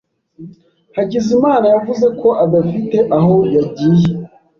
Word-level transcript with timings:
Hakizimana 0.95 1.65
yavuze 1.73 2.07
ko 2.19 2.29
adafite 2.45 2.97
aho 3.17 3.35
yagiye. 3.55 4.09